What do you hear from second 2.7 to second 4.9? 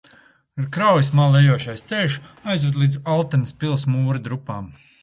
līdz Altenes pils mūru drupām.